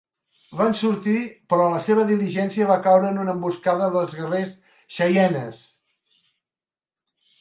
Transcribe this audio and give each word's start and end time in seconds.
Van 0.59 0.71
sortir, 0.77 1.17
però 1.53 1.67
la 1.73 1.81
seva 1.87 2.05
diligència 2.11 2.69
va 2.71 2.77
caure 2.87 3.11
en 3.11 3.19
una 3.25 3.35
emboscada 3.37 3.91
dels 3.97 4.17
guerrers 4.23 4.81
xeienes. 4.97 5.61